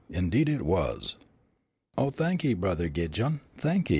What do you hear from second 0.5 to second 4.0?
was." "Oh, thanky, Brothah Gidjon, thanky."